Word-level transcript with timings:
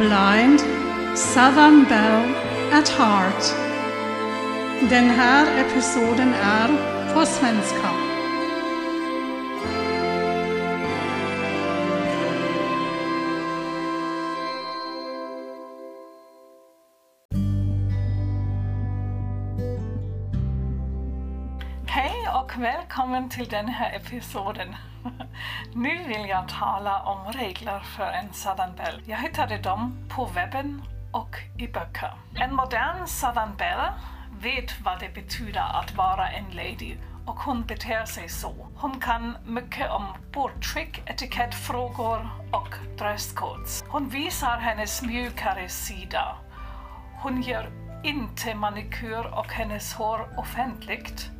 Blind 0.00 0.60
Southern 1.14 1.84
Belle 1.84 2.34
at 2.72 2.88
Heart. 2.88 3.42
Den 4.90 5.10
här 5.10 5.46
episoden 5.60 6.34
är 6.34 6.68
på 7.14 7.26
svenska. 7.26 8.09
Och 22.50 22.62
välkommen 22.62 23.28
till 23.28 23.48
den 23.48 23.68
här 23.68 23.96
episoden. 23.96 24.76
Nu 25.74 26.04
vill 26.08 26.28
jag 26.28 26.48
tala 26.48 27.02
om 27.02 27.32
regler 27.32 27.80
för 27.80 28.12
en 28.12 28.32
Southern 28.32 28.76
Belle. 28.76 29.02
Jag 29.06 29.18
hittade 29.18 29.58
dem 29.58 30.08
på 30.08 30.24
webben 30.24 30.82
och 31.12 31.36
i 31.58 31.68
böcker. 31.68 32.12
En 32.34 32.54
modern 32.54 33.06
Southern 33.06 33.56
Belle 33.56 33.92
vet 34.40 34.80
vad 34.80 35.00
det 35.00 35.14
betyder 35.14 35.80
att 35.80 35.94
vara 35.96 36.28
en 36.30 36.44
lady 36.50 36.96
och 37.26 37.36
hon 37.40 37.62
beter 37.62 38.04
sig 38.04 38.28
så. 38.28 38.68
Hon 38.76 39.00
kan 39.00 39.36
mycket 39.46 39.90
om 39.90 40.06
bordtrick, 40.32 41.02
etikettfrågor 41.06 42.28
och 42.52 42.74
dresscodes. 42.98 43.84
Hon 43.88 44.08
visar 44.08 44.58
hennes 44.58 45.02
mjukare 45.02 45.68
sida. 45.68 46.36
Hon 47.22 47.42
gör 47.42 47.70
inte 48.04 48.54
manikyr 48.54 49.26
och 49.34 49.52
hennes 49.52 49.94
hår 49.94 50.38
offentligt. 50.38 51.30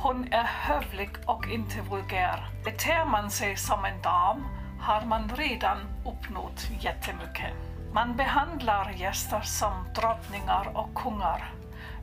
Hon 0.00 0.32
är 0.32 0.44
hövlig 0.44 1.10
och 1.26 1.48
inte 1.48 1.80
vulgär. 1.80 2.48
Beter 2.64 3.04
man 3.04 3.30
sig 3.30 3.56
som 3.56 3.84
en 3.84 4.02
dam 4.02 4.46
har 4.80 5.06
man 5.06 5.30
redan 5.36 5.78
uppnått 6.06 6.70
jättemycket. 6.80 7.52
Man 7.92 8.16
behandlar 8.16 8.90
gäster 8.90 9.40
som 9.40 9.72
drottningar 9.94 10.70
och 10.74 10.94
kungar. 10.94 11.52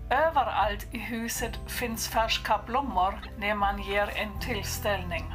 Överallt 0.10 0.88
i 0.92 0.98
huset 0.98 1.60
finns 1.68 2.08
färska 2.08 2.60
blommor 2.66 3.14
när 3.38 3.56
man 3.56 3.82
ger 3.82 4.10
en 4.16 4.40
tillställning. 4.40 5.34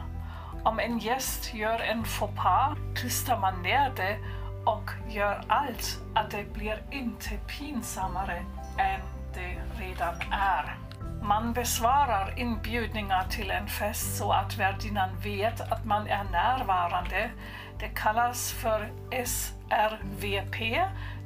Om 0.65 0.79
en 0.79 0.99
gäst 0.99 1.55
gör 1.55 1.81
en 1.81 2.05
faux 2.05 2.37
pas 2.37 2.79
tystar 3.03 3.39
man 3.39 3.63
ner 3.63 3.93
det 3.97 4.19
och 4.67 4.91
gör 5.09 5.45
allt 5.49 6.01
att 6.15 6.31
det 6.31 6.55
blir 6.55 6.83
inte 6.91 7.31
pinsammare 7.47 8.45
än 8.79 9.01
det 9.35 9.59
redan 9.79 10.15
är. 10.33 10.90
Man 11.23 11.53
besvarar 11.53 12.39
inbjudningar 12.39 13.25
till 13.31 13.51
en 13.51 13.69
fest 13.69 14.17
så 14.17 14.33
att 14.33 14.57
värdinnan 14.59 15.11
vet 15.25 15.61
att 15.61 15.85
man 15.85 16.07
är 16.07 16.25
närvarande. 16.25 17.31
Det 17.79 17.89
kallas 17.89 18.53
för 18.53 18.91
SRVP, 19.25 20.59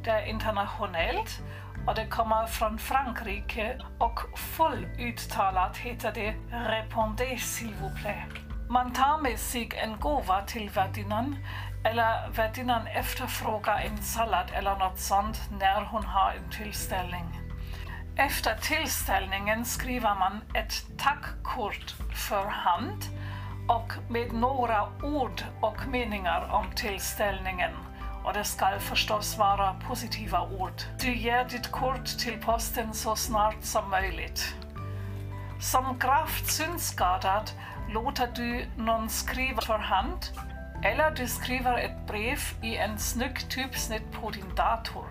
det 0.04 0.10
är 0.10 0.26
internationellt 0.26 1.40
och 1.86 1.94
det 1.94 2.06
kommer 2.06 2.46
från 2.46 2.78
Frankrike 2.78 3.78
och 3.98 4.20
fulluttalat 4.38 5.76
heter 5.76 6.12
det 6.14 6.34
Répondez 6.50 7.38
s'il 7.38 7.74
vous 7.80 8.02
plaît. 8.02 8.24
Man 8.68 8.92
tar 8.92 9.18
med 9.22 9.38
sig 9.38 9.70
en 9.76 9.96
gåva 10.00 10.42
till 10.42 10.70
värdinnan 10.70 11.36
eller 11.84 12.28
värdinnan 12.30 12.86
efterfrågar 12.86 13.78
en 13.78 13.98
sallad 13.98 14.50
eller 14.52 14.76
något 14.76 14.98
sånt 14.98 15.40
när 15.60 15.84
hon 15.84 16.04
har 16.04 16.32
en 16.32 16.50
tillställning. 16.50 17.43
Efter 18.16 18.56
tillställningen 18.56 19.64
skriver 19.64 20.14
man 20.14 20.40
ett 20.54 20.98
tackkort 20.98 21.94
för 22.28 22.46
hand 22.46 23.02
och 23.68 23.92
med 24.10 24.32
några 24.32 24.88
ord 25.02 25.42
och 25.60 25.86
meningar 25.88 26.48
om 26.50 26.66
tillställningen. 26.76 27.70
Och 28.24 28.32
det 28.32 28.44
ska 28.44 28.78
förstås 28.78 29.38
vara 29.38 29.74
positiva 29.74 30.42
ord. 30.42 30.82
Du 31.00 31.14
ger 31.14 31.44
ditt 31.44 31.70
kort 31.70 32.06
till 32.06 32.40
posten 32.40 32.94
så 32.94 33.16
snart 33.16 33.62
som 33.64 33.90
möjligt. 33.90 34.54
Som 35.60 35.98
gravt 35.98 36.46
synskadad 36.46 37.50
låter 37.88 38.28
du 38.34 38.66
någon 38.76 39.08
skriva 39.08 39.62
för 39.62 39.78
hand 39.78 40.18
eller 40.82 41.10
du 41.10 41.28
skriver 41.28 41.78
ett 41.78 42.06
brev 42.06 42.38
i 42.62 42.76
en 42.76 42.98
snygg 42.98 43.48
typsnitt 43.48 44.12
på 44.12 44.30
din 44.30 44.54
dator. 44.56 45.06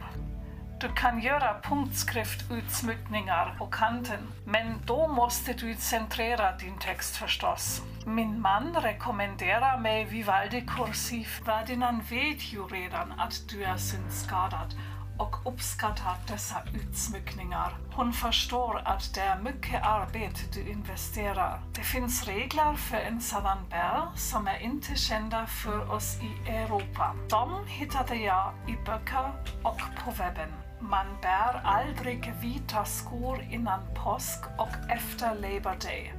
Du 0.84 0.90
kan 0.90 1.20
göra 1.22 1.62
punktskrift-utsmyckningar 1.62 3.56
på 3.58 3.66
kanten, 3.66 4.20
men 4.46 4.82
då 4.86 5.08
måste 5.08 5.54
du 5.54 5.76
centrera 5.76 6.58
din 6.58 6.78
text 6.78 7.16
förstås. 7.16 7.82
Min 8.06 8.42
man 8.42 8.76
rekommenderar 8.82 9.78
mig 9.80 10.06
Vivaldi 10.06 10.62
kursiv. 10.62 11.28
Värdinnan 11.46 12.02
vet 12.10 12.54
ju 12.54 12.64
redan 12.64 13.12
att 13.20 13.34
du 13.50 13.64
är 13.64 13.78
synskadad 13.78 14.74
och 15.18 15.54
uppskattar 15.54 16.18
dessa 16.28 16.58
utsmyckningar. 16.74 17.78
Hon 17.96 18.14
förstår 18.14 18.82
att 18.86 19.14
det 19.14 19.22
är 19.22 19.40
mycket 19.40 19.84
arbete 19.84 20.40
du 20.54 20.72
investerar. 20.72 21.62
Det 21.76 21.84
finns 21.84 22.28
regler 22.28 22.76
för 22.76 22.98
en 22.98 23.22
Southern 23.22 24.16
som 24.16 24.48
är 24.48 24.60
inte 24.60 24.96
kända 24.96 25.46
för 25.46 25.92
oss 25.92 26.18
i 26.22 26.50
Europa. 26.50 27.16
De 27.30 27.68
hittade 27.68 28.16
jag 28.16 28.54
i 28.68 28.76
böcker 28.86 29.32
och 29.64 29.82
på 30.06 30.12
webben. 30.12 30.50
Man 30.90 31.06
bär 31.22 31.62
aldrig 31.64 32.34
vita 32.42 32.86
skor 32.86 33.42
innan 33.50 33.80
påsk 33.96 34.40
och 34.58 34.92
efter 34.92 35.36
Labor 35.36 35.76
Day. 35.82 36.14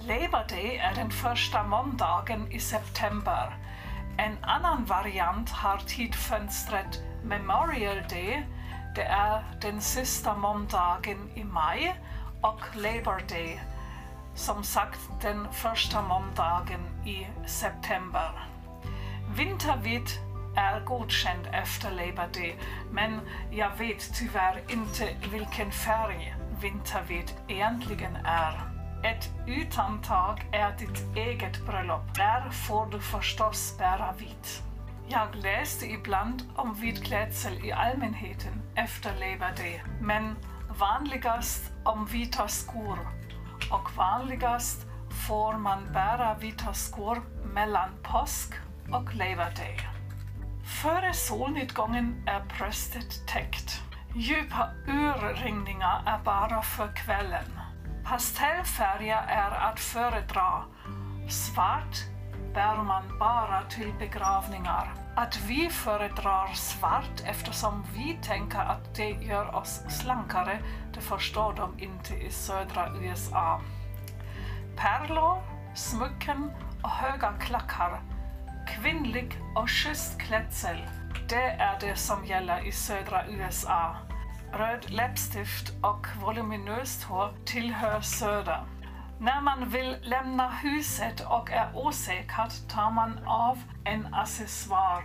Labor 0.00 0.48
Day 0.48 0.76
är 0.76 0.94
den 0.94 1.10
första 1.10 1.62
måndagen 1.62 2.52
i 2.52 2.60
september. 2.60 3.56
En 4.18 4.44
annan 4.44 4.84
variant 4.84 5.50
har 5.50 5.78
tidfönstret 5.78 7.02
Memorial 7.22 7.96
Day. 8.10 8.46
Det 8.94 9.04
är 9.04 9.44
den 9.60 9.80
sista 9.80 10.36
måndagen 10.36 11.30
i 11.34 11.44
maj 11.44 12.00
och 12.42 12.76
Labor 12.76 13.22
Day, 13.28 13.60
som 14.34 14.64
sagt 14.64 15.00
den 15.22 15.52
första 15.52 16.02
måndagen 16.02 17.06
i 17.06 17.26
september. 17.46 18.48
Vintervitt 19.36 20.18
är 20.56 20.80
godkänd 20.80 21.46
efter 21.52 21.90
Labour 21.90 22.28
Day, 22.34 22.56
men 22.90 23.20
jag 23.50 23.76
vet 23.78 24.14
tyvärr 24.14 24.62
inte 24.68 25.08
vilken 25.32 25.70
färg 25.70 26.34
vinterved 26.62 27.30
egentligen 27.48 28.16
är. 28.24 28.60
Ett 29.04 29.30
undantag 29.46 30.48
är 30.52 30.78
ditt 30.78 31.16
eget 31.16 31.66
bröllop. 31.66 32.14
Där 32.14 32.50
får 32.50 32.86
du 32.86 33.00
förstås 33.00 33.78
bära 33.78 34.14
vitt. 34.18 34.62
Jag 35.08 35.34
läste 35.34 35.86
ibland 35.86 36.42
om 36.56 36.74
vit 36.74 37.04
klädsel 37.04 37.64
i 37.64 37.72
allmänheten 37.72 38.62
efter 38.74 39.10
Labour 39.10 39.56
Day, 39.56 39.82
men 40.00 40.36
vanligast 40.78 41.72
om 41.84 42.06
vita 42.06 42.48
skor 42.48 42.98
och 43.70 43.96
vanligast 43.96 44.86
får 45.28 45.58
man 45.58 45.92
bära 45.92 46.34
vita 46.34 46.72
skor 46.72 47.22
mellan 47.54 47.90
påsk 48.02 48.54
och 48.92 49.14
Labour 49.14 49.56
Day. 49.56 49.78
Före 50.64 51.12
solnedgången 51.12 52.22
är 52.26 52.40
bröstet 52.58 53.26
täckt. 53.26 53.82
Djupa 54.14 54.70
urringningar 54.86 56.02
är 56.06 56.18
bara 56.24 56.62
för 56.62 56.96
kvällen. 56.96 57.60
Pastellfärger 58.04 59.22
är 59.28 59.50
att 59.50 59.80
föredra. 59.80 60.64
Svart 61.28 61.96
bär 62.54 62.76
man 62.76 63.18
bara 63.18 63.62
till 63.62 63.92
begravningar. 63.98 64.94
Att 65.16 65.40
vi 65.46 65.70
föredrar 65.70 66.52
svart 66.54 67.22
eftersom 67.24 67.84
vi 67.94 68.18
tänker 68.22 68.58
att 68.58 68.94
det 68.94 69.10
gör 69.10 69.54
oss 69.54 69.82
slankare, 69.88 70.58
det 70.94 71.00
förstår 71.00 71.54
de 71.54 71.78
inte 71.78 72.14
i 72.14 72.30
södra 72.30 72.88
USA. 73.02 73.60
Pärlor, 74.76 75.42
smycken 75.74 76.50
och 76.82 76.90
höga 76.90 77.32
klackar 77.32 78.13
Kvinnlig 78.66 79.38
och 79.54 79.70
schysst 79.70 80.20
klädsel, 80.20 80.76
det 81.28 81.50
är 81.50 81.80
det 81.80 81.96
som 81.96 82.24
gäller 82.26 82.66
i 82.66 82.72
södra 82.72 83.26
USA. 83.28 83.96
Röd 84.52 84.90
läppstift 84.90 85.72
och 85.82 86.06
voluminöst 86.22 87.02
hår 87.02 87.34
tillhör 87.44 88.00
söder. 88.00 88.64
När 89.20 89.40
man 89.40 89.68
vill 89.68 89.96
lämna 90.02 90.50
huset 90.50 91.20
och 91.20 91.50
är 91.50 91.70
osäker 91.74 92.68
tar 92.68 92.90
man 92.90 93.18
av 93.26 93.58
en 93.84 94.14
accessoar. 94.14 95.04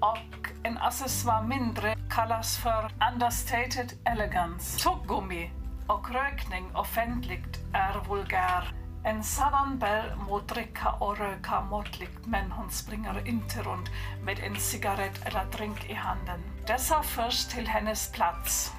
Och 0.00 0.48
en 0.62 0.78
accessoar 0.78 1.42
mindre 1.42 1.96
kallas 2.10 2.56
för 2.56 2.92
understated 3.12 3.92
elegance. 4.04 4.78
Tuggummi 4.80 5.50
och 5.86 6.10
rökning 6.10 6.76
offentligt 6.76 7.58
är 7.72 8.08
vulgär. 8.08 8.85
En 9.06 9.22
Southern 9.22 9.78
Belle 9.78 10.16
må 10.16 10.40
dricka 10.40 10.90
och 10.90 11.18
röka 11.18 11.60
måttligt 11.60 12.26
men 12.26 12.52
hon 12.52 12.70
springer 12.70 13.28
inte 13.28 13.62
runt 13.62 13.90
med 14.24 14.38
en 14.38 14.56
cigarett 14.56 15.26
eller 15.26 15.44
drink 15.44 15.90
i 15.90 15.94
handen. 15.94 16.40
Dessa 16.66 17.02
förs 17.02 17.46
till 17.46 17.68
hennes 17.68 18.12
plats. 18.12 18.72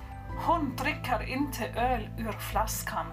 Hon 0.45 0.75
dricker 0.75 1.23
inte 1.29 1.67
öl 1.67 2.09
ur 2.17 2.31
flaskan. 2.31 3.05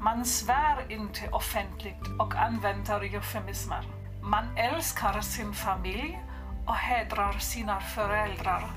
Man 0.00 0.24
svär 0.24 0.92
inte 0.92 1.28
offentligt 1.28 2.08
och 2.18 2.34
använder 2.34 3.00
eufemismer. 3.00 3.84
Man 4.22 4.56
älskar 4.56 5.20
sin 5.20 5.52
familj 5.52 6.22
och 6.66 6.76
hedrar 6.76 7.32
sina 7.32 7.80
föräldrar, 7.80 8.70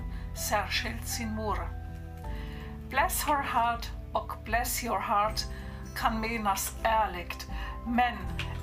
särskilt 0.49 1.07
sin 1.07 1.35
mor. 1.35 1.57
Bless 2.89 3.23
her 3.23 3.43
heart 3.43 3.87
och 4.13 4.33
bless 4.45 4.83
your 4.83 4.99
heart 4.99 5.41
kan 5.95 6.21
menas 6.21 6.75
ärligt, 6.83 7.47
men 7.85 8.17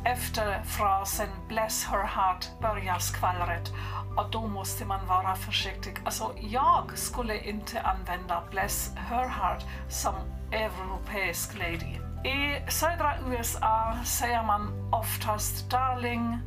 efter 0.05 0.63
frasen 0.63 1.29
bless 1.49 1.87
her 1.87 2.05
heart 2.05 2.47
börjar 2.61 2.99
skvallret 2.99 3.73
och 4.17 4.31
då 4.31 4.47
måste 4.47 4.85
man 4.85 5.07
vara 5.07 5.35
försiktig. 5.35 5.97
Alltså, 6.05 6.33
jag 6.37 6.99
skulle 6.99 7.49
inte 7.49 7.81
använda 7.81 8.43
bless 8.51 8.95
her 8.97 9.29
heart 9.29 9.65
som 9.89 10.15
europeisk 10.53 11.59
lady. 11.59 11.99
I 12.25 12.71
södra 12.71 13.15
USA 13.27 13.97
säger 14.05 14.43
man 14.43 14.91
oftast 14.93 15.71
darling, 15.71 16.39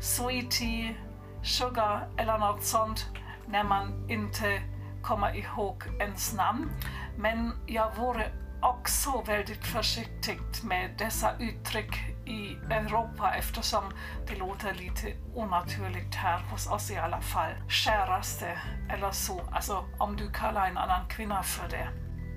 sweetie, 0.00 0.96
sugar 1.42 2.08
eller 2.16 2.38
något 2.38 2.64
sånt 2.64 3.06
när 3.46 3.64
man 3.64 4.10
inte 4.10 4.62
kommer 5.02 5.36
ihåg 5.36 5.82
ens 6.00 6.34
namn. 6.34 6.70
Men 7.16 7.52
jag 7.66 7.96
vore 7.96 8.32
också 8.62 9.22
väldigt 9.26 9.66
försiktigt 9.66 10.62
med 10.62 10.90
dessa 10.98 11.32
uttryck 11.38 11.94
i 12.26 12.56
Europa 12.70 13.34
eftersom 13.34 13.84
det 14.26 14.36
låter 14.36 14.74
lite 14.74 15.12
onaturligt 15.34 16.14
här 16.14 16.40
hos 16.50 16.70
oss 16.70 16.90
i 16.90 16.96
alla 16.96 17.20
fall. 17.20 17.52
Käraste 17.68 18.58
eller 18.90 19.10
så, 19.10 19.40
alltså 19.52 19.84
om 19.98 20.16
du 20.16 20.30
kallar 20.32 20.66
en 20.66 20.78
annan 20.78 21.08
kvinna 21.08 21.42
för 21.42 21.68
det. 21.68 21.88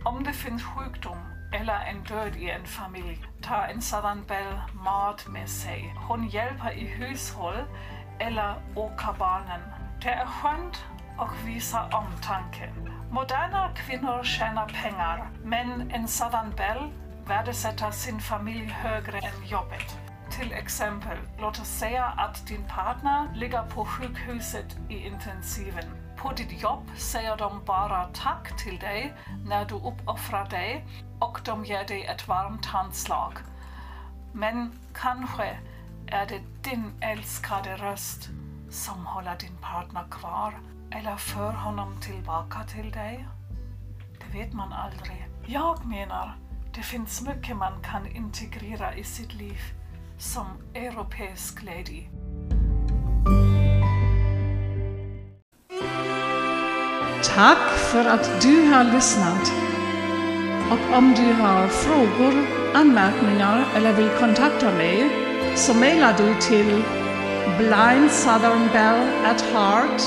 Om 0.05 0.23
det 0.23 0.33
finns 0.33 0.63
sjukdom 0.63 1.17
eller 1.53 1.85
en 1.85 2.03
död 2.03 2.35
i 2.35 2.49
en 2.49 2.65
familj, 2.65 3.25
ta 3.41 3.65
en 3.65 3.81
Southern 3.81 4.25
bell 4.27 4.61
mat 4.73 5.27
med 5.27 5.49
sig. 5.49 5.95
Hon 6.07 6.27
hjälper 6.27 6.71
i 6.71 6.85
hushåll 6.85 7.63
eller 8.19 8.55
åker 8.75 9.15
barnen. 9.19 9.61
Det 10.01 10.09
är 10.09 10.25
skönt 10.25 10.85
och 11.17 11.47
visa 11.47 11.83
omtanke. 11.83 12.73
Moderna 13.11 13.69
kvinnor 13.75 14.23
tjänar 14.23 14.67
pengar, 14.67 15.29
men 15.43 15.91
en 15.91 16.07
sådan 16.07 16.51
Bell 16.57 16.91
värdesätter 17.27 17.91
sin 17.91 18.19
familj 18.19 18.65
högre 18.65 19.17
än 19.17 19.45
jobbet. 19.45 19.97
Till 20.31 20.51
exempel, 20.51 21.17
låt 21.39 21.59
oss 21.59 21.67
säga 21.67 22.05
att 22.05 22.47
din 22.47 22.63
partner 22.67 23.27
ligger 23.35 23.63
på 23.63 23.85
sjukhuset 23.85 24.77
i 24.89 25.07
intensiven. 25.07 25.85
På 26.17 26.31
ditt 26.31 26.61
jobb 26.61 26.91
säger 26.97 27.37
de 27.37 27.65
bara 27.65 28.09
tack 28.13 28.63
till 28.63 28.79
dig 28.79 29.13
när 29.45 29.65
du 29.65 29.75
uppoffrar 29.75 30.49
dig 30.49 30.85
och 31.19 31.39
de 31.45 31.65
ger 31.65 31.83
dig 31.83 32.05
ett 32.05 32.27
varmt 32.27 32.65
handslag. 32.65 33.33
Men 34.33 34.71
kanske 34.93 35.57
är 36.07 36.25
det 36.25 36.41
din 36.61 36.91
älskade 37.01 37.75
röst 37.77 38.29
som 38.69 39.05
håller 39.05 39.37
din 39.39 39.57
partner 39.61 40.03
kvar 40.11 40.53
eller 40.91 41.15
för 41.15 41.51
honom 41.51 41.97
tillbaka 42.01 42.63
till 42.63 42.91
dig? 42.91 43.27
Det 44.19 44.37
vet 44.37 44.53
man 44.53 44.73
aldrig. 44.73 45.27
Jag 45.45 45.85
menar, 45.85 46.37
det 46.75 46.81
finns 46.81 47.21
mycket 47.21 47.57
man 47.57 47.81
kan 47.83 48.07
integrera 48.07 48.95
i 48.95 49.03
sitt 49.03 49.33
liv 49.33 49.59
som 50.17 50.45
europeisk 50.73 51.63
lady. 51.63 52.03
Tack 57.35 57.69
för 57.91 58.05
att 58.05 58.41
du 58.41 58.67
har 58.67 58.83
lyssnat. 58.83 59.51
Och 60.71 60.97
om 60.97 61.13
du 61.13 61.33
har 61.33 61.67
frågor, 61.67 62.45
anmärkningar 62.73 63.65
eller 63.75 63.93
vill 63.93 64.09
kontakta 64.19 64.71
mig 64.71 65.09
så 65.55 65.73
mejlar 65.73 66.13
du 66.17 66.35
till 66.41 66.83
blindsouthernbell 67.57 69.01
at 69.31 69.41
heart 69.53 70.01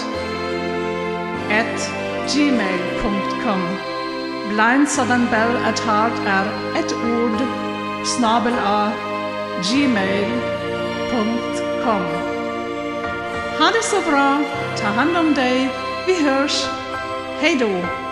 at 1.51 1.79
gmail.com 2.33 3.63
Blindsouthernbell 4.51 5.57
at 5.69 5.79
heart 5.79 6.19
är 6.27 6.47
ett 6.79 6.93
ord 6.93 7.41
snabel 8.05 8.55
a 8.59 8.93
gmail.com 9.63 11.09
Ha 13.59 13.71
det 13.73 13.83
så 13.83 14.01
bra, 14.11 14.43
ta 14.77 14.87
hand 14.87 15.17
om 15.17 15.35
dig, 15.35 15.71
vi 16.07 16.23
hörs, 16.23 16.67
hej 17.41 17.57
då! 17.61 18.08